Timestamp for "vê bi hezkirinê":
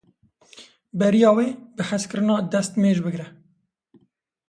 1.37-2.35